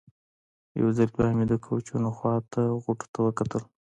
[0.79, 3.63] یو ځل بیا مې د کوچونو خوا ته غوټو ته وکتل.